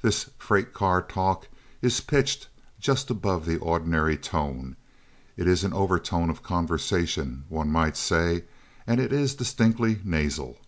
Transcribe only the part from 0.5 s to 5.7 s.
car talk is pitched just above the ordinary tone it is